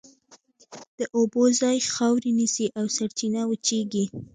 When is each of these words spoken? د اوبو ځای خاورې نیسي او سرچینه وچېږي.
د 0.99 0.99
اوبو 1.17 1.43
ځای 1.61 1.77
خاورې 1.93 2.31
نیسي 2.39 2.65
او 2.79 2.85
سرچینه 2.95 3.41
وچېږي. 3.45 4.05